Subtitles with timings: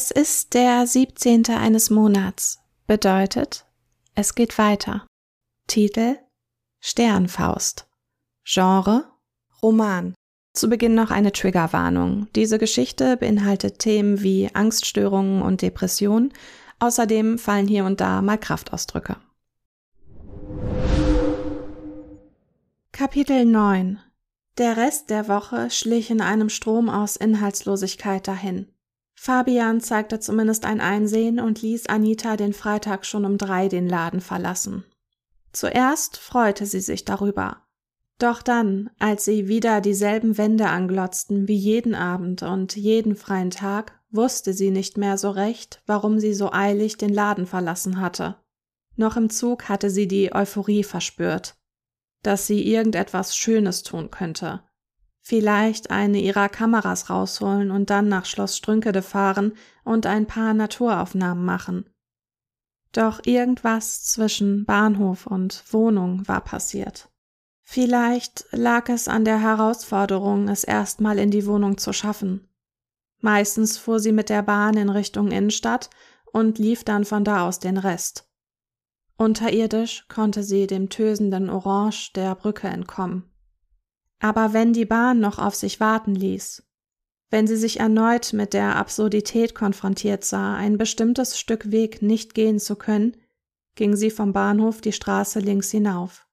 [0.00, 1.46] Es ist der 17.
[1.46, 3.66] eines Monats, bedeutet,
[4.14, 5.04] es geht weiter.
[5.66, 6.18] Titel
[6.78, 7.88] Sternfaust.
[8.44, 9.10] Genre
[9.60, 10.14] Roman.
[10.54, 12.28] Zu Beginn noch eine Triggerwarnung.
[12.36, 16.32] Diese Geschichte beinhaltet Themen wie Angststörungen und Depression.
[16.78, 19.16] Außerdem fallen hier und da mal Kraftausdrücke.
[22.92, 23.98] Kapitel 9
[24.58, 28.68] Der Rest der Woche schlich in einem Strom aus Inhaltslosigkeit dahin.
[29.20, 34.20] Fabian zeigte zumindest ein Einsehen und ließ Anita den Freitag schon um drei den Laden
[34.20, 34.84] verlassen.
[35.52, 37.64] Zuerst freute sie sich darüber.
[38.18, 44.00] Doch dann, als sie wieder dieselben Wände anglotzten wie jeden Abend und jeden freien Tag,
[44.10, 48.36] wusste sie nicht mehr so recht, warum sie so eilig den Laden verlassen hatte.
[48.96, 51.58] Noch im Zug hatte sie die Euphorie verspürt
[52.22, 54.62] dass sie irgendetwas Schönes tun könnte.
[55.28, 59.52] Vielleicht eine ihrer Kameras rausholen und dann nach Schloss Strünkede fahren
[59.84, 61.84] und ein paar Naturaufnahmen machen.
[62.92, 67.10] Doch irgendwas zwischen Bahnhof und Wohnung war passiert.
[67.62, 72.48] Vielleicht lag es an der Herausforderung, es erstmal in die Wohnung zu schaffen.
[73.20, 75.90] Meistens fuhr sie mit der Bahn in Richtung Innenstadt
[76.32, 78.26] und lief dann von da aus den Rest.
[79.18, 83.30] Unterirdisch konnte sie dem tösenden Orange der Brücke entkommen.
[84.20, 86.64] Aber wenn die Bahn noch auf sich warten ließ,
[87.30, 92.58] wenn sie sich erneut mit der Absurdität konfrontiert sah, ein bestimmtes Stück Weg nicht gehen
[92.58, 93.16] zu können,
[93.74, 96.26] ging sie vom Bahnhof die Straße links hinauf.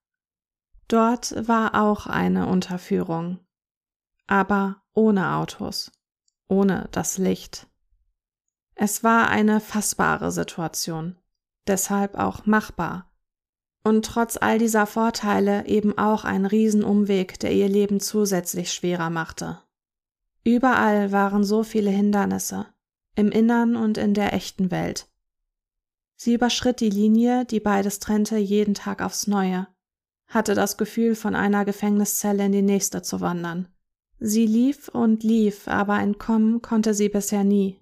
[0.88, 3.40] Dort war auch eine Unterführung,
[4.26, 5.92] aber ohne Autos,
[6.48, 7.66] ohne das Licht.
[8.74, 11.16] Es war eine fassbare Situation
[11.66, 13.10] deshalb auch machbar.
[13.86, 19.60] Und trotz all dieser Vorteile eben auch ein Riesenumweg, der ihr Leben zusätzlich schwerer machte.
[20.42, 22.66] Überall waren so viele Hindernisse,
[23.14, 25.06] im Innern und in der echten Welt.
[26.16, 29.68] Sie überschritt die Linie, die beides trennte, jeden Tag aufs Neue,
[30.26, 33.68] hatte das Gefühl, von einer Gefängniszelle in die nächste zu wandern.
[34.18, 37.80] Sie lief und lief, aber entkommen konnte sie bisher nie.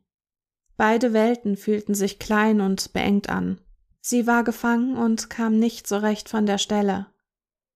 [0.76, 3.58] Beide Welten fühlten sich klein und beengt an.
[4.06, 7.06] Sie war gefangen und kam nicht so recht von der Stelle.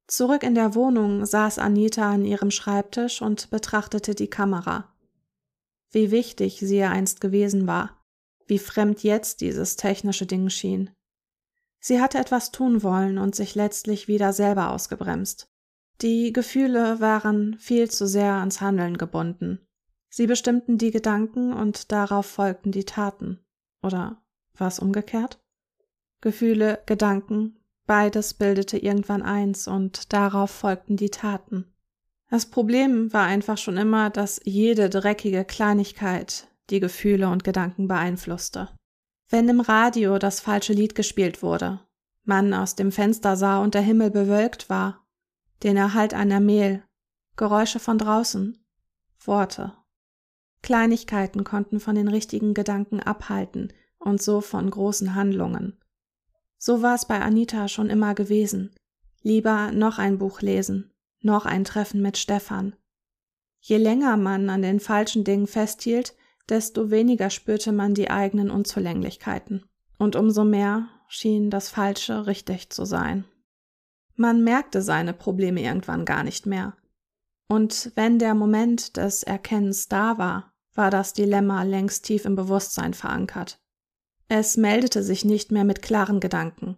[0.08, 4.94] Zurück in der Wohnung saß Anita an ihrem Schreibtisch und betrachtete die Kamera.
[5.90, 8.04] Wie wichtig sie ihr einst gewesen war,
[8.46, 10.90] wie fremd jetzt dieses technische Ding schien.
[11.80, 15.48] Sie hatte etwas tun wollen und sich letztlich wieder selber ausgebremst.
[16.02, 19.66] Die Gefühle waren viel zu sehr ans Handeln gebunden.
[20.10, 23.40] Sie bestimmten die Gedanken und darauf folgten die Taten.
[23.82, 24.22] Oder
[24.58, 25.40] war es umgekehrt?
[26.20, 31.72] Gefühle, Gedanken, beides bildete irgendwann eins und darauf folgten die Taten.
[32.30, 38.68] Das Problem war einfach schon immer, dass jede dreckige Kleinigkeit die Gefühle und Gedanken beeinflusste.
[39.30, 41.80] Wenn im Radio das falsche Lied gespielt wurde,
[42.24, 45.06] man aus dem Fenster sah und der Himmel bewölkt war,
[45.62, 46.82] den Erhalt einer Mehl,
[47.36, 48.58] Geräusche von draußen,
[49.24, 49.72] Worte.
[50.62, 55.78] Kleinigkeiten konnten von den richtigen Gedanken abhalten und so von großen Handlungen.
[56.58, 58.74] So war es bei Anita schon immer gewesen.
[59.22, 60.92] Lieber noch ein Buch lesen,
[61.22, 62.74] noch ein Treffen mit Stefan.
[63.60, 66.14] Je länger man an den falschen Dingen festhielt,
[66.48, 69.64] desto weniger spürte man die eigenen Unzulänglichkeiten.
[69.98, 73.24] Und umso mehr schien das Falsche richtig zu sein.
[74.14, 76.76] Man merkte seine Probleme irgendwann gar nicht mehr.
[77.48, 82.94] Und wenn der Moment des Erkennens da war, war das Dilemma längst tief im Bewusstsein
[82.94, 83.60] verankert.
[84.28, 86.76] Es meldete sich nicht mehr mit klaren Gedanken.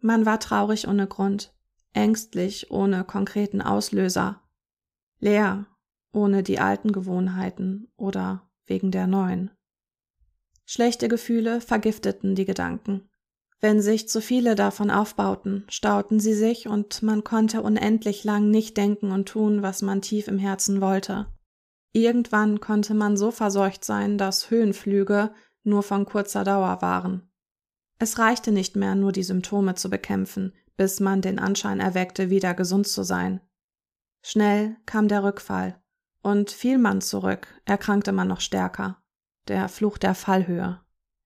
[0.00, 1.52] Man war traurig ohne Grund,
[1.92, 4.40] ängstlich ohne konkreten Auslöser,
[5.18, 5.66] leer
[6.12, 9.50] ohne die alten Gewohnheiten oder wegen der neuen.
[10.64, 13.08] Schlechte Gefühle vergifteten die Gedanken.
[13.60, 18.76] Wenn sich zu viele davon aufbauten, stauten sie sich und man konnte unendlich lang nicht
[18.76, 21.26] denken und tun, was man tief im Herzen wollte.
[21.92, 25.30] Irgendwann konnte man so verseucht sein, dass Höhenflüge
[25.64, 27.30] nur von kurzer Dauer waren.
[27.98, 32.54] Es reichte nicht mehr, nur die Symptome zu bekämpfen, bis man den Anschein erweckte, wieder
[32.54, 33.40] gesund zu sein.
[34.22, 35.82] Schnell kam der Rückfall,
[36.22, 39.02] und fiel man zurück, erkrankte man noch stärker.
[39.48, 40.80] Der Fluch der Fallhöhe.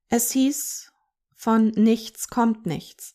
[0.09, 0.93] Es hieß,
[1.35, 3.15] von nichts kommt nichts.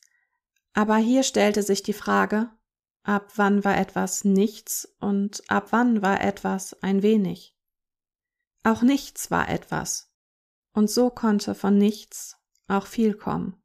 [0.74, 2.52] Aber hier stellte sich die Frage,
[3.04, 7.58] ab wann war etwas nichts und ab wann war etwas ein wenig?
[8.64, 10.11] Auch nichts war etwas,
[10.74, 12.38] und so konnte von nichts
[12.68, 13.62] auch viel kommen.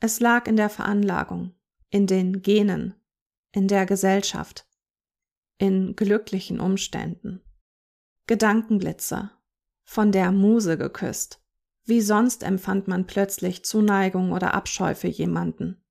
[0.00, 1.54] Es lag in der Veranlagung,
[1.90, 2.94] in den Genen,
[3.52, 4.66] in der Gesellschaft,
[5.58, 7.42] in glücklichen Umständen.
[8.26, 9.30] Gedankenblitze,
[9.84, 11.42] von der Muse geküsst,
[11.84, 15.82] Wie sonst empfand man plötzlich Zuneigung oder Abscheu für jemanden.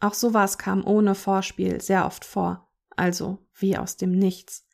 [0.00, 4.66] Auch sowas kam ohne Vorspiel sehr oft vor, also wie aus dem Nichts.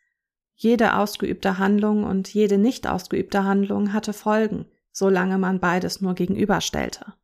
[0.54, 7.14] Jede ausgeübte Handlung und jede nicht ausgeübte Handlung hatte Folgen, solange man beides nur gegenüberstellte.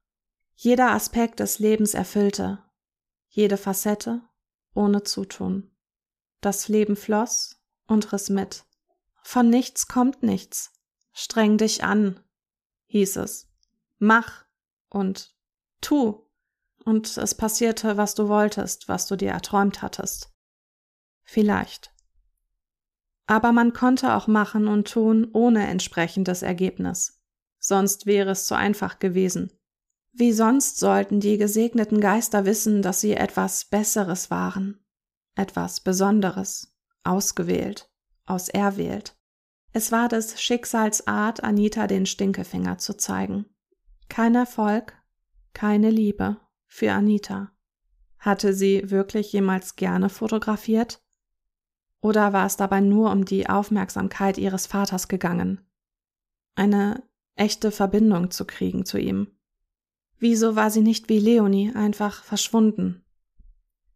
[0.56, 2.58] Jeder Aspekt des Lebens erfüllte,
[3.28, 4.22] jede Facette
[4.74, 5.70] ohne Zutun.
[6.40, 8.64] Das Leben floss und riss mit.
[9.22, 10.72] Von nichts kommt nichts.
[11.12, 12.20] Streng dich an,
[12.86, 13.48] hieß es.
[13.98, 14.44] Mach
[14.88, 15.34] und
[15.80, 16.24] tu.
[16.84, 20.32] Und es passierte, was du wolltest, was du dir erträumt hattest.
[21.22, 21.92] Vielleicht.
[23.26, 27.17] Aber man konnte auch machen und tun ohne entsprechendes Ergebnis.
[27.68, 29.52] Sonst wäre es zu einfach gewesen.
[30.14, 34.82] Wie sonst sollten die gesegneten Geister wissen, dass sie etwas Besseres waren,
[35.34, 36.74] etwas Besonderes,
[37.04, 37.90] ausgewählt,
[38.24, 39.18] auserwählt.
[39.74, 43.44] Es war des Schicksals Art, Anita den Stinkefinger zu zeigen.
[44.08, 44.94] Kein Erfolg,
[45.52, 46.38] keine Liebe
[46.68, 47.50] für Anita.
[48.18, 51.02] Hatte sie wirklich jemals gerne fotografiert?
[52.00, 55.60] Oder war es dabei nur um die Aufmerksamkeit ihres Vaters gegangen?
[56.54, 57.06] Eine
[57.38, 59.28] echte Verbindung zu kriegen zu ihm.
[60.18, 63.04] Wieso war sie nicht wie Leonie einfach verschwunden?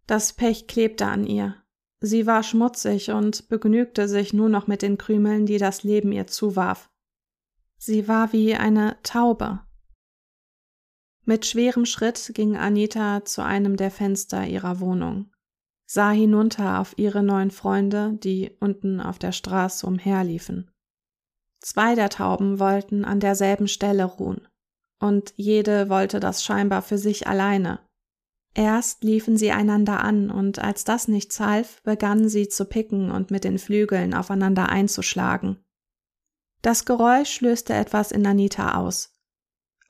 [0.06, 1.56] Das Pech klebte an ihr.
[2.00, 6.26] Sie war schmutzig und begnügte sich nur noch mit den Krümeln, die das Leben ihr
[6.26, 6.90] zuwarf.
[7.76, 9.60] Sie war wie eine Taube.
[11.24, 15.30] Mit schwerem Schritt ging Anita zu einem der Fenster ihrer Wohnung,
[15.86, 20.71] sah hinunter auf ihre neuen Freunde, die unten auf der Straße umherliefen.
[21.62, 24.47] Zwei der Tauben wollten an derselben Stelle ruhen
[25.03, 27.81] und jede wollte das scheinbar für sich alleine.
[28.55, 33.31] Erst liefen sie einander an, und als das nichts half, begannen sie zu picken und
[33.31, 35.59] mit den Flügeln aufeinander einzuschlagen.
[36.61, 39.19] Das Geräusch löste etwas in Anita aus.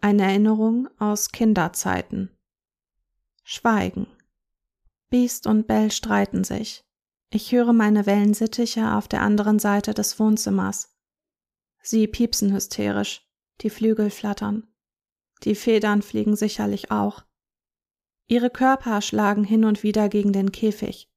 [0.01, 2.31] Eine Erinnerung aus Kinderzeiten.
[3.43, 4.07] Schweigen.
[5.11, 6.85] Biest und Bell streiten sich.
[7.31, 10.92] Ich höre meine Wellensittiche auf der anderen Seite des Wohnzimmers.
[11.83, 13.29] Sie piepsen hysterisch,
[13.61, 14.67] die Flügel flattern.
[15.43, 17.25] Die Federn fliegen sicherlich auch.
[18.29, 21.11] Ihre Körper schlagen hin und wieder gegen den Käfig.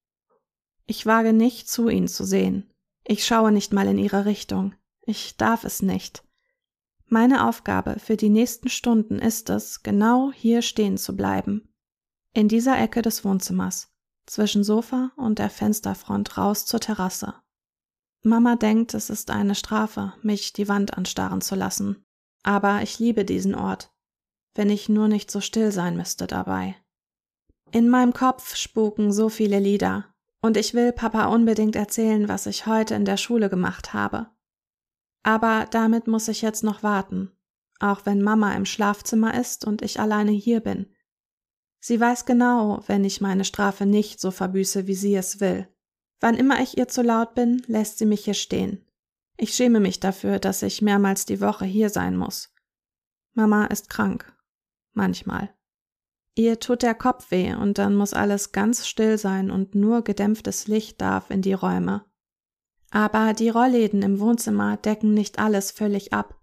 [0.88, 2.74] Ich wage nicht, zu ihnen zu sehen.
[3.04, 4.74] Ich schaue nicht mal in ihre Richtung.
[5.02, 6.24] Ich darf es nicht.
[7.08, 11.72] Meine Aufgabe für die nächsten Stunden ist es, genau hier stehen zu bleiben.
[12.34, 13.94] In dieser Ecke des Wohnzimmers,
[14.26, 17.36] zwischen Sofa und der Fensterfront raus zur Terrasse.
[18.26, 22.06] Mama denkt, es ist eine Strafe, mich die Wand anstarren zu lassen.
[22.44, 23.96] Aber ich liebe diesen Ort
[24.56, 26.76] wenn ich nur nicht so still sein müsste dabei.
[27.72, 30.06] In meinem Kopf spuken so viele Lieder,
[30.42, 34.28] und ich will Papa unbedingt erzählen, was ich heute in der Schule gemacht habe.
[35.24, 37.32] Aber damit muss ich jetzt noch warten,
[37.80, 40.94] auch wenn Mama im Schlafzimmer ist und ich alleine hier bin.
[41.80, 45.68] Sie weiß genau, wenn ich meine Strafe nicht so verbüße, wie sie es will.
[46.20, 48.86] Wann immer ich ihr zu laut bin, lässt sie mich hier stehen.
[49.38, 52.54] Ich schäme mich dafür, dass ich mehrmals die Woche hier sein muss.
[53.34, 54.36] Mama ist krank
[54.96, 55.54] manchmal.
[56.36, 60.68] Ihr tut der Kopf weh und dann muss alles ganz still sein und nur gedämpftes
[60.68, 62.06] Licht darf in die Räume.
[62.92, 66.42] Aber die Rollläden im Wohnzimmer decken nicht alles völlig ab.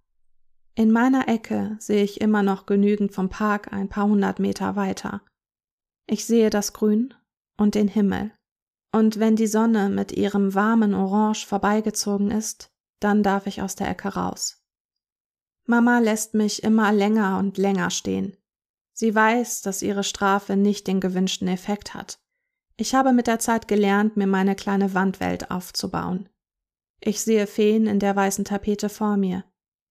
[0.75, 5.23] In meiner Ecke sehe ich immer noch genügend vom Park ein paar hundert Meter weiter.
[6.07, 7.15] Ich sehe das Grün
[7.59, 8.33] und den Himmel.
[8.93, 12.71] Und wenn die Sonne mit ihrem warmen Orange vorbeigezogen ist,
[13.01, 14.63] dann darf ich aus der Ecke raus.
[15.65, 18.37] Mama lässt mich immer länger und länger stehen.
[18.93, 22.21] Sie weiß, dass ihre Strafe nicht den gewünschten Effekt hat.
[22.77, 26.29] Ich habe mit der Zeit gelernt, mir meine kleine Wandwelt aufzubauen.
[27.01, 29.45] Ich sehe Feen in der weißen Tapete vor mir.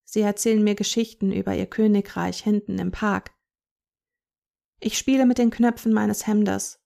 [0.04, 3.32] Sie erzählen mir Geschichten über ihr Königreich hinten im Park.
[4.78, 6.81] Ich spiele mit den Knöpfen meines Hemdes,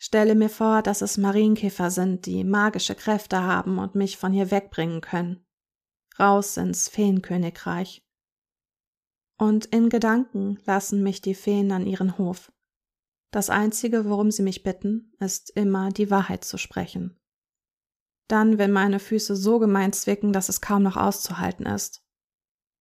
[0.00, 4.50] stelle mir vor, dass es Marienkäfer sind, die magische Kräfte haben und mich von hier
[4.50, 5.44] wegbringen können.
[6.18, 8.02] Raus ins Feenkönigreich
[9.40, 12.52] und in Gedanken lassen mich die Feen an ihren Hof.
[13.30, 17.18] Das Einzige, worum sie mich bitten, ist immer die Wahrheit zu sprechen.
[18.28, 22.04] Dann, wenn meine Füße so gemein zwicken, dass es kaum noch auszuhalten ist.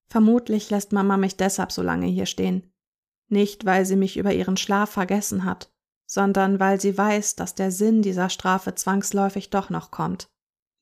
[0.10, 2.74] Vermutlich lässt Mama mich deshalb so lange hier stehen.
[3.30, 5.72] Nicht, weil sie mich über ihren Schlaf vergessen hat,
[6.10, 10.28] sondern weil sie weiß, dass der Sinn dieser Strafe zwangsläufig doch noch kommt.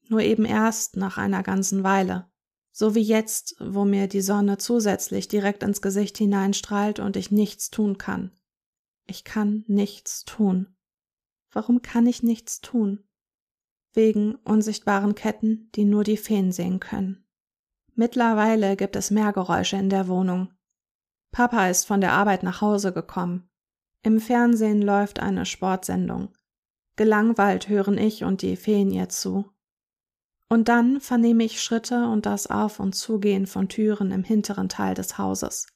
[0.08, 2.32] Nur eben erst nach einer ganzen Weile.
[2.72, 7.70] So wie jetzt, wo mir die Sonne zusätzlich direkt ins Gesicht hineinstrahlt und ich nichts
[7.70, 8.32] tun kann.
[9.06, 10.78] Ich kann nichts tun.
[11.52, 13.04] Warum kann ich nichts tun?
[13.92, 17.28] Wegen unsichtbaren Ketten, die nur die Feen sehen können.
[17.96, 20.54] Mittlerweile gibt es mehr Geräusche in der Wohnung.
[21.32, 23.47] Papa ist von der Arbeit nach Hause gekommen.
[24.08, 26.30] Im Fernsehen läuft eine Sportsendung.
[26.96, 29.52] Gelangweilt hören ich und die Feen ihr zu.
[30.48, 34.94] Und dann vernehme ich Schritte und das Auf- und Zugehen von Türen im hinteren Teil
[34.94, 35.68] des Hauses.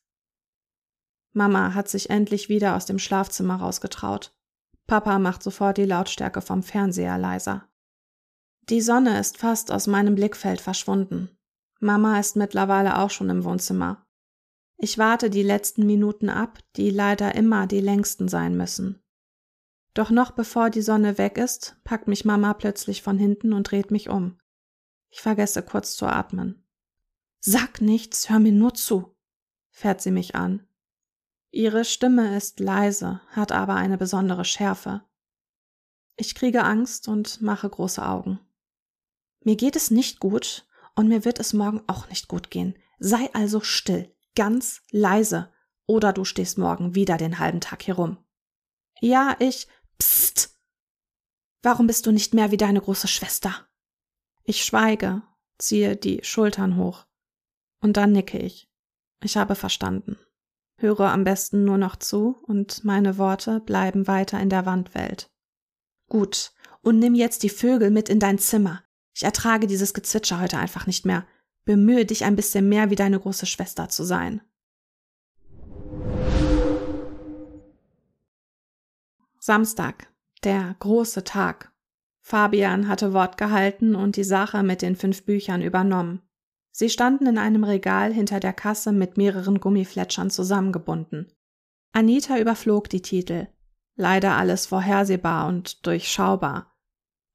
[1.34, 4.34] Mama hat sich endlich wieder aus dem Schlafzimmer rausgetraut.
[4.88, 7.68] Papa macht sofort die Lautstärke vom Fernseher leiser.
[8.70, 11.38] Die Sonne ist fast aus meinem Blickfeld verschwunden.
[11.82, 14.06] Mama ist mittlerweile auch schon im Wohnzimmer.
[14.84, 19.00] Ich warte die letzten Minuten ab, die leider immer die längsten sein müssen.
[19.94, 23.92] Doch noch bevor die Sonne weg ist, packt mich Mama plötzlich von hinten und dreht
[23.92, 24.40] mich um.
[25.12, 26.66] Ich vergesse kurz zu atmen.
[27.42, 29.16] Sag nichts, hör mir nur zu,
[29.70, 30.66] fährt sie mich an.
[31.52, 35.04] Ihre Stimme ist leise, hat aber eine besondere Schärfe.
[36.16, 38.40] Ich kriege Angst und mache große Augen.
[39.42, 42.74] Mir geht es nicht gut und mir wird es morgen auch nicht gut gehen.
[42.98, 45.52] Sei also still, ganz leise,
[45.86, 48.18] oder du stehst morgen wieder den halben Tag hier rum.
[49.00, 49.68] Ja, ich.
[49.98, 50.58] Psst.
[51.62, 53.68] Warum bist du nicht mehr wie deine große Schwester?
[54.44, 55.22] Ich schweige,
[55.60, 57.06] ziehe die Schultern hoch.
[57.82, 58.70] Und dann nicke ich.
[59.24, 60.18] Ich habe verstanden
[60.82, 65.32] höre am besten nur noch zu und meine Worte bleiben weiter in der Wandwelt.
[66.08, 68.84] Gut, und nimm jetzt die Vögel mit in dein Zimmer.
[69.14, 71.26] Ich ertrage dieses Gezwitscher heute einfach nicht mehr.
[71.66, 74.42] Bemühe dich ein bisschen mehr wie deine große Schwester zu sein.
[79.40, 80.08] Samstag,
[80.44, 81.72] der große Tag.
[82.22, 86.22] Fabian hatte Wort gehalten und die Sache mit den fünf Büchern übernommen.
[86.72, 91.32] Sie standen in einem Regal hinter der Kasse mit mehreren Gummifletschern zusammengebunden.
[91.92, 93.48] Anita überflog die Titel.
[93.96, 96.74] Leider alles vorhersehbar und durchschaubar.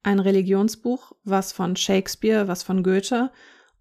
[0.01, 3.31] Ein Religionsbuch, was von Shakespeare, was von Goethe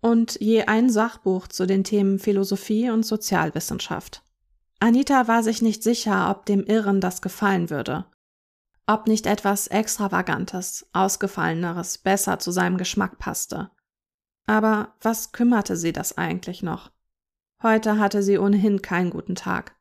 [0.00, 4.22] und je ein Sachbuch zu den Themen Philosophie und Sozialwissenschaft.
[4.78, 8.06] Anita war sich nicht sicher, ob dem Irren das gefallen würde.
[8.86, 13.70] Ob nicht etwas Extravagantes, Ausgefalleneres besser zu seinem Geschmack passte.
[14.46, 16.92] Aber was kümmerte sie das eigentlich noch?
[17.62, 19.74] Heute hatte sie ohnehin keinen guten Tag.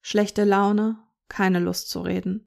[0.00, 0.98] Schlechte Laune,
[1.28, 2.46] keine Lust zu reden.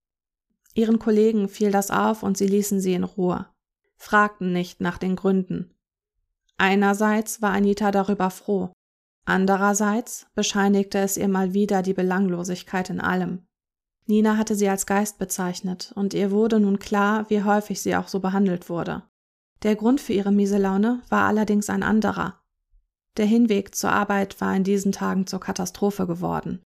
[0.73, 3.47] Ihren Kollegen fiel das auf und sie ließen sie in Ruhe,
[3.97, 5.74] fragten nicht nach den Gründen.
[6.57, 8.71] Einerseits war Anita darüber froh,
[9.25, 13.45] andererseits bescheinigte es ihr mal wieder die Belanglosigkeit in allem.
[14.07, 18.07] Nina hatte sie als Geist bezeichnet, und ihr wurde nun klar, wie häufig sie auch
[18.07, 19.03] so behandelt wurde.
[19.63, 22.41] Der Grund für ihre miese Laune war allerdings ein anderer.
[23.17, 26.61] Der Hinweg zur Arbeit war in diesen Tagen zur Katastrophe geworden.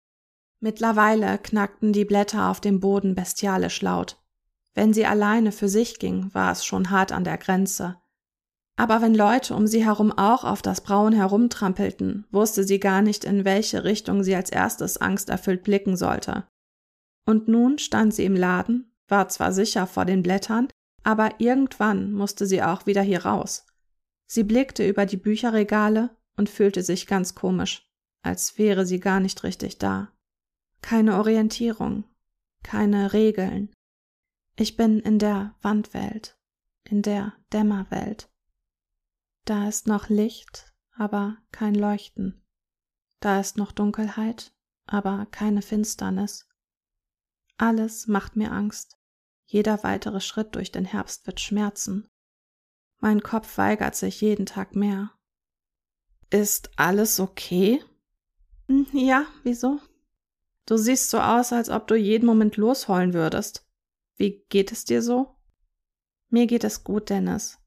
[0.61, 4.19] Mittlerweile knackten die Blätter auf dem Boden bestialisch laut.
[4.75, 7.97] Wenn sie alleine für sich ging, war es schon hart an der Grenze.
[8.77, 13.25] Aber wenn Leute um sie herum auch auf das Braun herumtrampelten, wusste sie gar nicht,
[13.25, 16.45] in welche Richtung sie als erstes angsterfüllt blicken sollte.
[17.25, 20.69] Und nun stand sie im Laden, war zwar sicher vor den Blättern,
[21.03, 23.67] aber irgendwann musste sie auch wieder hier raus.
[24.27, 27.89] Sie blickte über die Bücherregale und fühlte sich ganz komisch,
[28.23, 30.13] als wäre sie gar nicht richtig da.
[30.83, 32.05] Keine Orientierung,
[32.63, 33.73] keine Regeln.
[34.57, 36.37] Ich bin in der Wandwelt,
[36.85, 38.29] in der Dämmerwelt.
[39.47, 42.45] Da ist noch Licht, aber kein Leuchten.
[43.21, 44.53] Da ist noch Dunkelheit,
[44.87, 46.49] aber keine Finsternis.
[47.57, 48.99] Alles macht mir Angst.
[49.45, 52.09] Jeder weitere Schritt durch den Herbst wird schmerzen.
[52.99, 55.13] Mein Kopf weigert sich jeden Tag mehr.
[56.29, 57.85] Ist alles okay?
[58.67, 59.79] Hm, ja, wieso?
[60.67, 63.65] Du siehst so aus, als ob du jeden Moment losheulen würdest.
[64.17, 65.37] Wie geht es dir so?
[66.31, 67.59] Mir geht es gut, Dennis.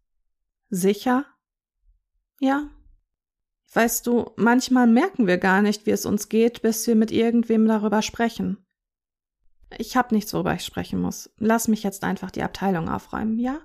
[0.70, 1.26] Sicher?
[2.40, 2.70] Ja.
[3.74, 7.68] Weißt du, manchmal merken wir gar nicht, wie es uns geht, bis wir mit irgendwem
[7.68, 8.66] darüber sprechen.
[9.78, 11.30] Ich hab nichts, worüber ich sprechen muss.
[11.38, 13.62] Lass mich jetzt einfach die Abteilung aufräumen, ja?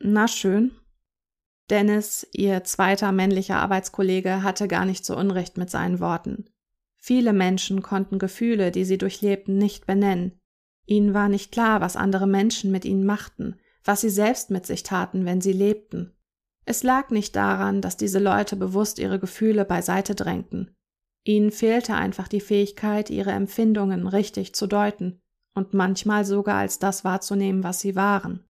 [0.00, 0.70] Na schön.
[1.68, 6.48] Dennis, ihr zweiter männlicher Arbeitskollege, hatte gar nicht so Unrecht mit seinen Worten.
[6.96, 10.38] Viele Menschen konnten Gefühle, die sie durchlebten, nicht benennen.
[10.86, 14.82] Ihnen war nicht klar, was andere Menschen mit ihnen machten, was sie selbst mit sich
[14.82, 16.17] taten, wenn sie lebten.
[16.70, 20.76] Es lag nicht daran, dass diese Leute bewusst ihre Gefühle beiseite drängten.
[21.24, 25.18] Ihnen fehlte einfach die Fähigkeit, ihre Empfindungen richtig zu deuten
[25.54, 28.44] und manchmal sogar als das wahrzunehmen, was sie waren.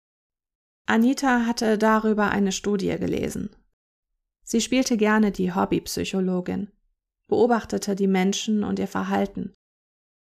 [0.86, 3.50] Anita hatte darüber eine Studie gelesen.
[4.42, 6.72] Sie spielte gerne die Hobbypsychologin,
[7.28, 9.54] beobachtete die Menschen und ihr Verhalten,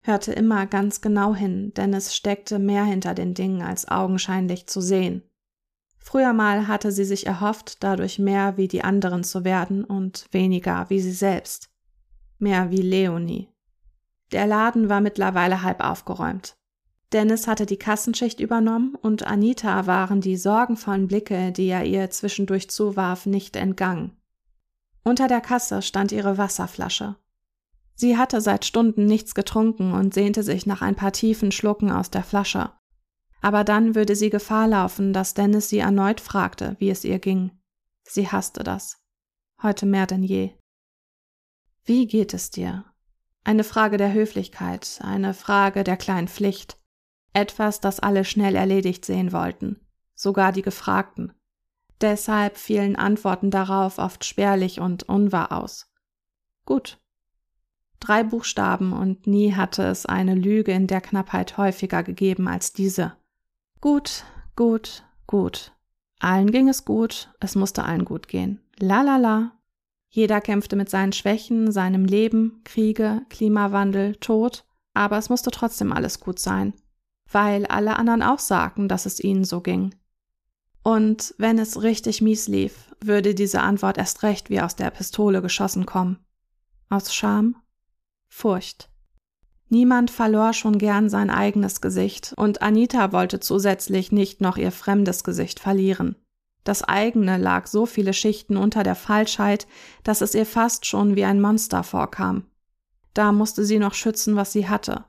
[0.03, 4.81] hörte immer ganz genau hin, denn es steckte mehr hinter den Dingen als augenscheinlich zu
[4.81, 5.23] sehen.
[6.07, 10.85] Früher mal hatte sie sich erhofft, dadurch mehr wie die anderen zu werden und weniger
[10.89, 11.69] wie sie selbst.
[12.37, 13.49] mehr wie Leonie.
[14.31, 16.57] Der Laden war mittlerweile halb aufgeräumt.
[17.11, 22.69] Dennis hatte die Kassenschicht übernommen und Anita waren die sorgenvollen Blicke, die er ihr zwischendurch
[22.69, 24.11] zuwarf, nicht entgangen.
[25.03, 27.15] Unter der Kasse stand ihre Wasserflasche.
[27.95, 32.11] Sie hatte seit Stunden nichts getrunken und sehnte sich nach ein paar tiefen Schlucken aus
[32.11, 32.71] der Flasche.
[33.41, 37.51] Aber dann würde sie Gefahr laufen, dass Dennis sie erneut fragte, wie es ihr ging.
[38.03, 39.01] Sie hasste das.
[39.61, 40.51] Heute mehr denn je.
[41.83, 42.85] Wie geht es dir?
[43.43, 46.79] Eine Frage der Höflichkeit, eine Frage der kleinen Pflicht.
[47.33, 49.79] Etwas, das alle schnell erledigt sehen wollten,
[50.15, 51.33] sogar die Gefragten.
[52.01, 55.91] Deshalb fielen Antworten darauf oft spärlich und unwahr aus.
[56.65, 56.99] Gut,
[57.99, 63.17] Drei Buchstaben und nie hatte es eine Lüge in der Knappheit häufiger gegeben als diese.
[63.85, 64.23] Gut,
[64.55, 65.71] gut, gut.
[66.19, 68.59] Allen ging es gut, es musste allen gut gehen.
[68.79, 69.59] La la la.
[70.09, 74.65] Jeder kämpfte mit seinen Schwächen, seinem Leben, Kriege, Klimawandel, Tod,
[74.95, 76.73] aber es musste trotzdem alles gut sein,
[77.31, 79.93] weil alle anderen auch sagten, dass es ihnen so ging.
[80.81, 85.43] Und wenn es richtig mies lief, würde diese Antwort erst recht wie aus der Pistole
[85.43, 86.25] geschossen kommen.
[86.89, 87.55] Aus Scham,
[88.29, 88.89] Furcht.
[89.69, 95.23] Niemand verlor schon gern sein eigenes Gesicht, und Anita wollte zusätzlich nicht noch ihr fremdes
[95.23, 96.15] Gesicht verlieren.
[96.63, 99.67] Das eigene lag so viele Schichten unter der Falschheit,
[100.03, 102.45] dass es ihr fast schon wie ein Monster vorkam.
[103.13, 105.05] Da musste sie noch schützen, was sie hatte.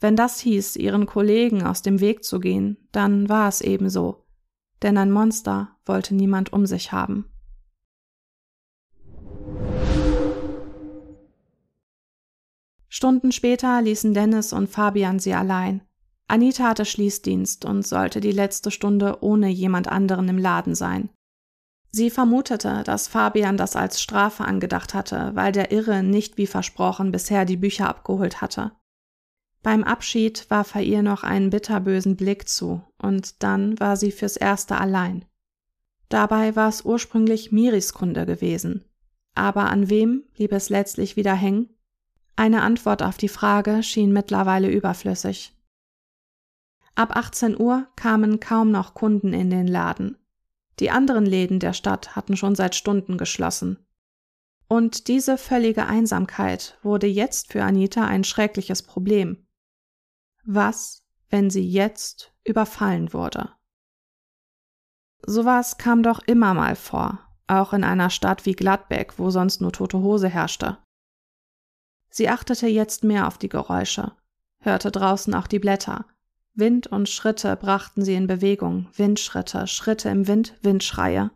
[0.00, 4.24] Wenn das hieß, ihren Kollegen aus dem Weg zu gehen, dann war es ebenso,
[4.82, 7.30] denn ein Monster wollte niemand um sich haben.
[12.92, 15.80] Stunden später ließen Dennis und Fabian sie allein.
[16.26, 21.08] Anita hatte Schließdienst und sollte die letzte Stunde ohne jemand anderen im Laden sein.
[21.92, 27.12] Sie vermutete, dass Fabian das als Strafe angedacht hatte, weil der Irre nicht wie versprochen
[27.12, 28.72] bisher die Bücher abgeholt hatte.
[29.62, 34.36] Beim Abschied warf er ihr noch einen bitterbösen Blick zu, und dann war sie fürs
[34.36, 35.24] Erste allein.
[36.08, 38.84] Dabei war es ursprünglich Miris Kunde gewesen.
[39.34, 41.70] Aber an wem blieb es letztlich wieder hängen?
[42.40, 45.54] Eine Antwort auf die Frage schien mittlerweile überflüssig.
[46.94, 50.16] Ab 18 Uhr kamen kaum noch Kunden in den Laden.
[50.78, 53.84] Die anderen Läden der Stadt hatten schon seit Stunden geschlossen.
[54.68, 59.46] Und diese völlige Einsamkeit wurde jetzt für Anita ein schreckliches Problem.
[60.42, 63.50] Was, wenn sie jetzt überfallen wurde?
[65.26, 69.72] Sowas kam doch immer mal vor, auch in einer Stadt wie Gladbeck, wo sonst nur
[69.72, 70.78] tote Hose herrschte.
[72.10, 74.12] Sie achtete jetzt mehr auf die Geräusche,
[74.60, 76.04] hörte draußen auch die Blätter.
[76.54, 81.30] Wind und Schritte brachten sie in Bewegung, Windschritte, Schritte im Wind, Windschreie.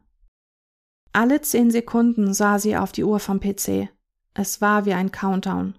[1.12, 3.88] Alle zehn Sekunden sah sie auf die Uhr vom PC.
[4.34, 5.78] Es war wie ein Countdown.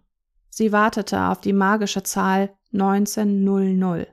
[0.50, 4.08] Sie wartete auf die magische Zahl 1900,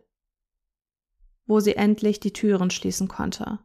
[1.47, 3.61] wo sie endlich die Türen schließen konnte.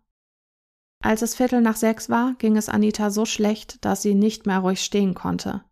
[0.99, 4.60] Als es Viertel nach sechs war, ging es Anita so schlecht, dass sie nicht mehr
[4.60, 5.63] ruhig stehen konnte.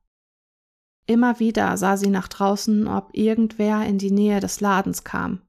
[1.08, 5.42] Immer wieder sah sie nach draußen, ob irgendwer in die Nähe des Ladens kam.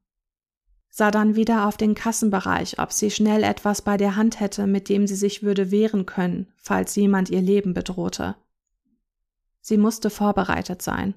[0.91, 4.89] Sah dann wieder auf den Kassenbereich, ob sie schnell etwas bei der Hand hätte, mit
[4.89, 8.37] dem sie sich würde wehren können, falls jemand ihr Leben bedrohte.
[9.61, 11.15] Sie musste vorbereitet sein.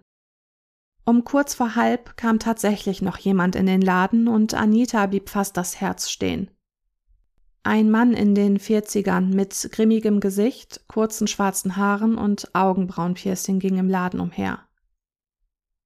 [1.06, 5.58] Um kurz vor halb kam tatsächlich noch jemand in den Laden und Anita blieb fast
[5.58, 6.50] das Herz stehen.
[7.64, 13.90] Ein Mann in den Vierzigern mit grimmigem Gesicht, kurzen schwarzen Haaren und Augenbrauenpiercing ging im
[13.90, 14.60] Laden umher.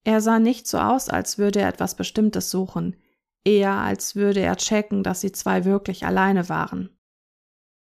[0.04, 2.96] Er sah nicht so aus, als würde er etwas Bestimmtes suchen,
[3.44, 6.90] eher als würde er checken, dass sie zwei wirklich alleine waren.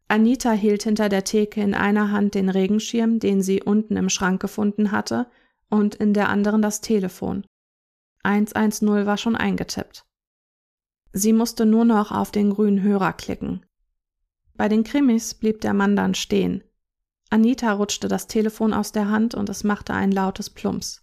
[0.07, 4.41] Anita hielt hinter der Theke in einer Hand den Regenschirm, den sie unten im Schrank
[4.41, 5.27] gefunden hatte,
[5.71, 7.47] und in der anderen das Telefon.
[8.23, 10.07] 110 war schon eingetippt.
[11.17, 13.65] Sie musste nur noch auf den grünen Hörer klicken.
[14.55, 16.65] Bei den Krimis blieb der Mann dann stehen.
[17.31, 21.03] Anita rutschte das Telefon aus der Hand und es machte ein lautes Plumps.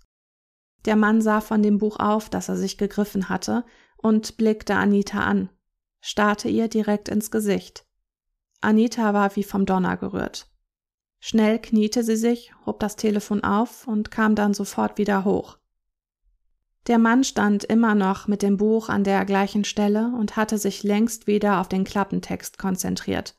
[0.84, 3.64] Der Mann sah von dem Buch auf, das er sich gegriffen hatte,
[3.96, 5.50] und blickte Anita an,
[6.02, 7.86] starrte ihr direkt ins Gesicht.
[8.60, 10.50] Anita war wie vom Donner gerührt.
[11.20, 15.58] Schnell kniete sie sich, hob das Telefon auf und kam dann sofort wieder hoch.
[16.88, 20.84] Der Mann stand immer noch mit dem Buch an der gleichen Stelle und hatte sich
[20.84, 23.36] längst wieder auf den Klappentext konzentriert.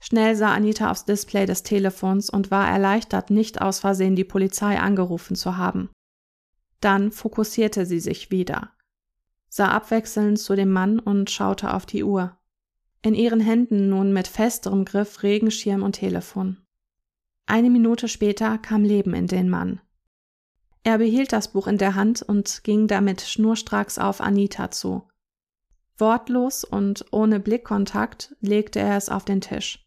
[0.00, 4.78] Schnell sah Anita aufs Display des Telefons und war erleichtert, nicht aus Versehen die Polizei
[4.78, 5.90] angerufen zu haben.
[6.80, 8.72] Dann fokussierte sie sich wieder,
[9.48, 12.36] sah abwechselnd zu dem Mann und schaute auf die Uhr.
[13.02, 16.58] In ihren Händen nun mit festerem Griff Regenschirm und Telefon.
[17.46, 19.80] Eine Minute später kam Leben in den Mann.
[20.82, 25.08] Er behielt das Buch in der Hand und ging damit schnurstracks auf Anita zu.
[25.98, 29.86] Wortlos und ohne Blickkontakt legte er es auf den Tisch.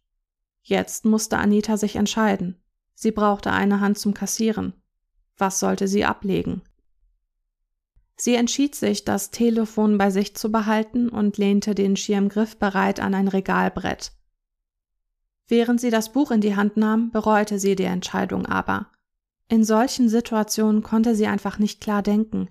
[0.62, 2.62] Jetzt musste Anita sich entscheiden.
[2.94, 4.74] Sie brauchte eine Hand zum Kassieren.
[5.38, 6.62] Was sollte sie ablegen?
[8.16, 13.16] Sie entschied sich, das Telefon bei sich zu behalten und lehnte den Schirm griffbereit an
[13.16, 14.12] ein Regalbrett.
[15.48, 18.92] Während sie das Buch in die Hand nahm, bereute sie die Entscheidung aber.
[19.52, 22.48] In solchen Situationen konnte sie einfach nicht klar denken.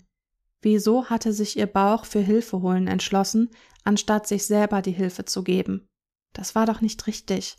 [0.61, 3.49] Wieso hatte sich ihr Bauch für Hilfe holen entschlossen,
[3.85, 5.89] anstatt sich selber die Hilfe zu geben?
[6.35, 7.57] Das war doch nicht richtig.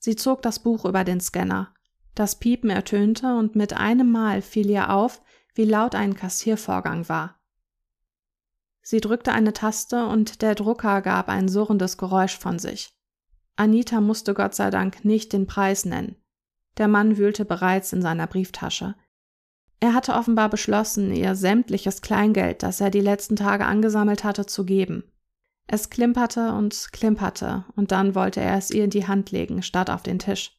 [0.00, 1.72] Sie zog das Buch über den Scanner.
[2.16, 5.22] Das Piepen ertönte und mit einem Mal fiel ihr auf,
[5.54, 7.38] wie laut ein Kassiervorgang war.
[8.82, 12.90] Sie drückte eine Taste und der Drucker gab ein surrendes Geräusch von sich.
[13.54, 16.16] Anita musste Gott sei Dank nicht den Preis nennen.
[16.78, 18.94] Der Mann wühlte bereits in seiner Brieftasche.
[19.80, 24.64] Er hatte offenbar beschlossen, ihr sämtliches Kleingeld, das er die letzten Tage angesammelt hatte, zu
[24.64, 25.04] geben.
[25.66, 29.90] Es klimperte und klimperte, und dann wollte er es ihr in die Hand legen, statt
[29.90, 30.58] auf den Tisch.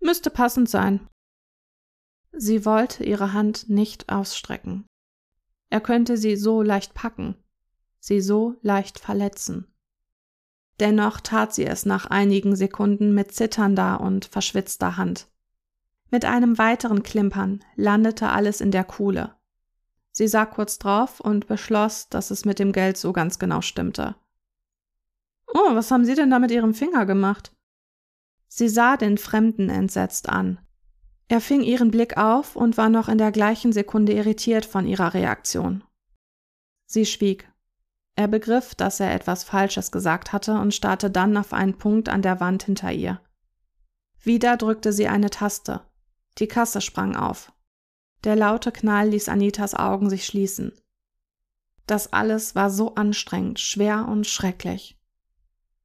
[0.00, 1.06] Müsste passend sein.
[2.32, 4.86] Sie wollte ihre Hand nicht ausstrecken.
[5.68, 7.36] Er könnte sie so leicht packen,
[7.98, 9.66] sie so leicht verletzen.
[10.80, 15.28] Dennoch tat sie es nach einigen Sekunden mit zitternder und verschwitzter Hand.
[16.10, 19.34] Mit einem weiteren Klimpern landete alles in der Kuhle.
[20.12, 24.16] Sie sah kurz drauf und beschloss, dass es mit dem Geld so ganz genau stimmte.
[25.48, 27.52] Oh, was haben Sie denn da mit Ihrem Finger gemacht?
[28.48, 30.58] Sie sah den Fremden entsetzt an.
[31.28, 35.12] Er fing ihren Blick auf und war noch in der gleichen Sekunde irritiert von ihrer
[35.12, 35.82] Reaktion.
[36.86, 37.50] Sie schwieg.
[38.16, 42.22] Er begriff, dass er etwas Falsches gesagt hatte und starrte dann auf einen Punkt an
[42.22, 43.20] der Wand hinter ihr.
[44.22, 45.82] Wieder drückte sie eine Taste.
[46.38, 47.52] Die Kasse sprang auf.
[48.24, 50.72] Der laute Knall ließ Anitas Augen sich schließen.
[51.86, 54.98] Das alles war so anstrengend, schwer und schrecklich.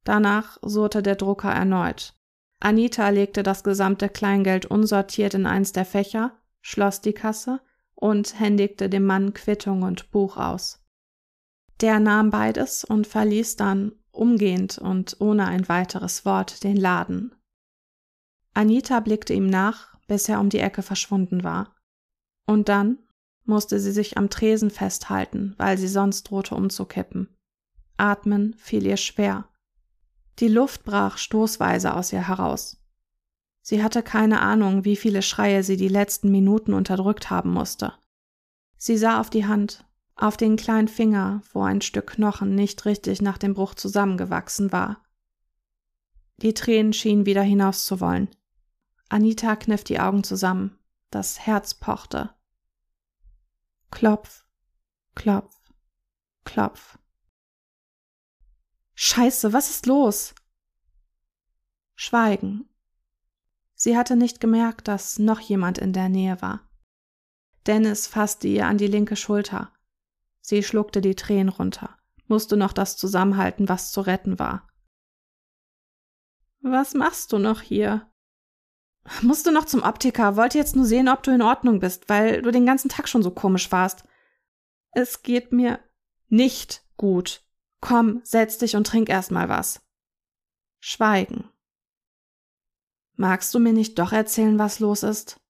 [0.02, 2.16] Danach surrte der Drucker erneut.
[2.58, 7.60] Anita legte das gesamte Kleingeld unsortiert in eins der Fächer, schloss die Kasse
[7.94, 10.81] und händigte dem Mann Quittung und Buch aus.
[11.82, 17.34] Der nahm beides und verließ dann umgehend und ohne ein weiteres Wort den Laden.
[18.54, 21.74] Anita blickte ihm nach, bis er um die Ecke verschwunden war.
[22.46, 22.98] Und dann
[23.44, 27.36] musste sie sich am Tresen festhalten, weil sie sonst drohte umzukippen.
[27.96, 29.48] Atmen fiel ihr schwer.
[30.38, 32.80] Die Luft brach stoßweise aus ihr heraus.
[33.60, 37.94] Sie hatte keine Ahnung, wie viele Schreie sie die letzten Minuten unterdrückt haben musste.
[38.76, 43.22] Sie sah auf die Hand, auf den kleinen Finger, wo ein Stück Knochen nicht richtig
[43.22, 45.02] nach dem Bruch zusammengewachsen war.
[46.36, 48.28] Die Tränen schienen wieder hinaus zu wollen.
[49.08, 50.78] Anita kniff die Augen zusammen.
[51.10, 52.30] Das Herz pochte.
[53.90, 54.44] Klopf,
[55.14, 55.54] klopf,
[56.44, 56.98] klopf.
[58.94, 60.34] Scheiße, was ist los?
[61.94, 62.68] Schweigen.
[63.74, 66.68] Sie hatte nicht gemerkt, dass noch jemand in der Nähe war.
[67.66, 69.72] Dennis fasste ihr an die linke Schulter.
[70.52, 74.68] Sie schluckte die Tränen runter, musste noch das zusammenhalten, was zu retten war.
[76.60, 78.12] Was machst du noch hier?
[79.22, 82.42] Musst du noch zum Optiker, wollte jetzt nur sehen, ob du in Ordnung bist, weil
[82.42, 84.04] du den ganzen Tag schon so komisch warst.
[84.90, 85.80] Es geht mir
[86.28, 87.42] nicht gut.
[87.80, 89.80] Komm, setz dich und trink erst mal was.
[90.80, 91.48] Schweigen.
[93.14, 95.40] Magst du mir nicht doch erzählen, was los ist?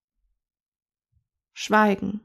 [1.55, 2.21] Schweigen.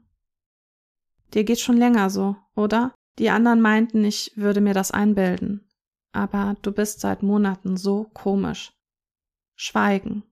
[1.34, 2.94] Dir geht schon länger so, oder?
[3.18, 5.68] Die anderen meinten, ich würde mir das einbilden.
[6.12, 8.72] Aber du bist seit Monaten so komisch.
[9.54, 10.24] Schweigen.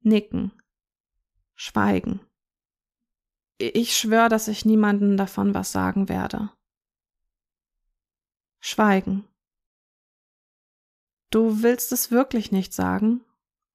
[0.00, 0.52] Nicken.
[1.54, 2.20] Schweigen.
[3.58, 6.50] Ich schwör, dass ich niemanden davon was sagen werde.
[8.60, 9.28] Schweigen.
[11.30, 13.24] Du willst es wirklich nicht sagen?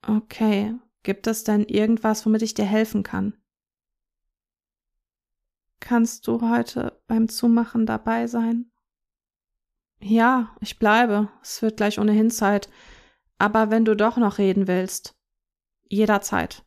[0.01, 3.38] Okay, gibt es denn irgendwas, womit ich dir helfen kann?
[5.79, 8.71] Kannst du heute beim Zumachen dabei sein?
[10.01, 11.29] Ja, ich bleibe.
[11.41, 12.69] Es wird gleich ohnehin Zeit.
[13.37, 15.15] Aber wenn du doch noch reden willst,
[15.87, 16.63] Jederzeit.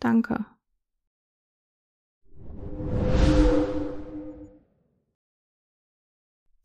[0.00, 0.44] Danke.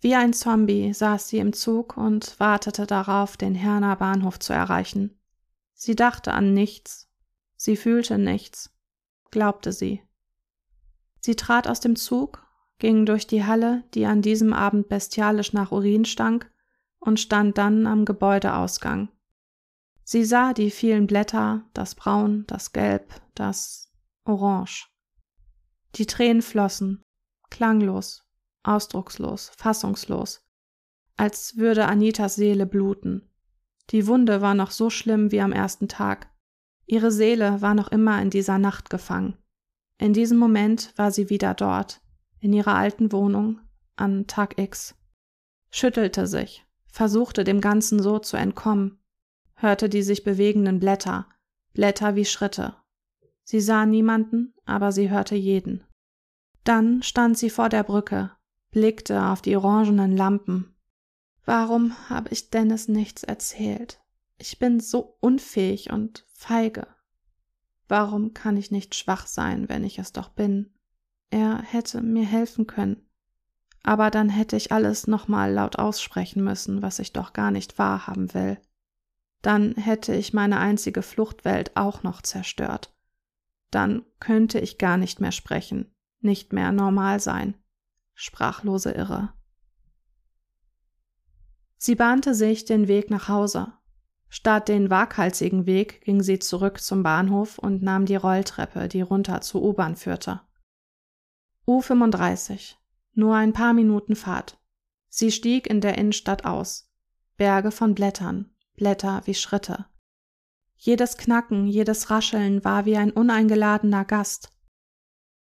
[0.03, 5.19] Wie ein Zombie saß sie im Zug und wartete darauf, den Herner Bahnhof zu erreichen.
[5.73, 7.07] Sie dachte an nichts,
[7.55, 8.75] sie fühlte nichts,
[9.29, 10.01] glaubte sie.
[11.21, 12.45] Sie trat aus dem Zug,
[12.79, 16.51] ging durch die Halle, die an diesem Abend bestialisch nach Urin stank,
[16.99, 19.09] und stand dann am Gebäudeausgang.
[20.03, 23.91] Sie sah die vielen Blätter, das Braun, das Gelb, das
[24.23, 24.87] Orange.
[25.95, 27.03] Die Tränen flossen,
[27.49, 28.23] klanglos,
[28.63, 30.45] ausdruckslos, fassungslos,
[31.17, 33.29] als würde Anitas Seele bluten.
[33.89, 36.29] Die Wunde war noch so schlimm wie am ersten Tag.
[36.85, 39.37] Ihre Seele war noch immer in dieser Nacht gefangen.
[40.01, 42.01] In diesem Moment war sie wieder dort,
[42.39, 43.59] in ihrer alten Wohnung,
[43.95, 44.95] an Tag X.
[45.69, 48.99] Schüttelte sich, versuchte dem Ganzen so zu entkommen,
[49.53, 51.27] hörte die sich bewegenden Blätter,
[51.73, 52.75] Blätter wie Schritte.
[53.43, 55.83] Sie sah niemanden, aber sie hörte jeden.
[56.63, 58.31] Dann stand sie vor der Brücke,
[58.71, 60.73] blickte auf die orangenen Lampen.
[61.45, 64.01] Warum habe ich Dennis nichts erzählt?
[64.39, 66.87] Ich bin so unfähig und feige.
[67.91, 70.73] Warum kann ich nicht schwach sein, wenn ich es doch bin?
[71.29, 73.05] Er hätte mir helfen können.
[73.83, 78.33] Aber dann hätte ich alles nochmal laut aussprechen müssen, was ich doch gar nicht wahrhaben
[78.33, 78.57] will.
[79.41, 82.95] Dann hätte ich meine einzige Fluchtwelt auch noch zerstört.
[83.71, 87.57] Dann könnte ich gar nicht mehr sprechen, nicht mehr normal sein.
[88.13, 89.33] Sprachlose Irre.
[91.75, 93.73] Sie bahnte sich den Weg nach Hause.
[94.33, 99.41] Statt den waghalsigen Weg ging sie zurück zum Bahnhof und nahm die Rolltreppe, die runter
[99.41, 100.39] zur U-Bahn führte.
[101.67, 102.75] U35.
[103.13, 104.57] Nur ein paar Minuten Fahrt.
[105.09, 106.89] Sie stieg in der Innenstadt aus.
[107.35, 109.85] Berge von Blättern, Blätter wie Schritte.
[110.77, 114.57] Jedes Knacken, jedes Rascheln war wie ein uneingeladener Gast.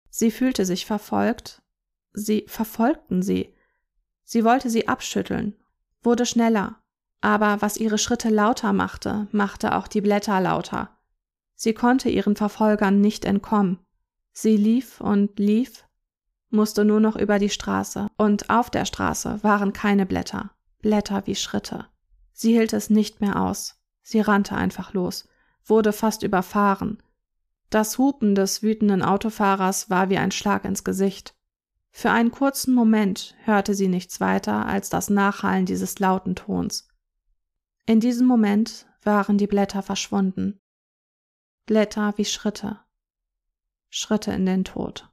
[0.10, 1.62] Sie fühlte sich verfolgt,
[2.14, 3.56] sie verfolgten sie.
[4.24, 5.56] Sie wollte sie abschütteln,
[6.02, 6.81] wurde schneller,
[7.22, 10.90] aber was ihre Schritte lauter machte, machte auch die Blätter lauter.
[11.56, 13.80] Sie konnte ihren Verfolgern nicht entkommen.
[14.34, 15.86] Sie lief und lief,
[16.50, 21.36] musste nur noch über die Straße, und auf der Straße waren keine Blätter, Blätter wie
[21.36, 21.86] Schritte.
[22.34, 23.80] Sie hielt es nicht mehr aus.
[24.02, 25.28] Sie rannte einfach los,
[25.64, 26.98] wurde fast überfahren.
[27.70, 31.36] Das Hupen des wütenden Autofahrers war wie ein Schlag ins Gesicht.
[31.92, 36.91] Für einen kurzen Moment hörte sie nichts weiter als das Nachhallen dieses lauten Tons.
[37.86, 40.60] In diesem Moment waren die Blätter verschwunden.
[41.66, 42.80] Blätter wie Schritte.
[43.90, 45.10] Schritte in den Tod.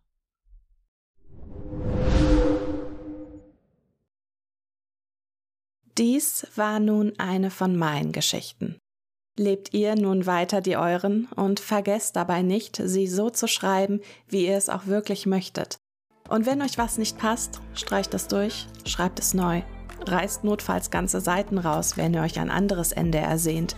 [5.98, 8.78] Dies war nun eine von meinen Geschichten.
[9.36, 14.46] Lebt ihr nun weiter die euren und vergesst dabei nicht, sie so zu schreiben, wie
[14.46, 15.78] ihr es auch wirklich möchtet.
[16.28, 19.62] Und wenn euch was nicht passt, streicht es durch, schreibt es neu.
[20.06, 23.76] Reißt notfalls ganze Seiten raus, wenn ihr euch ein anderes Ende ersehnt.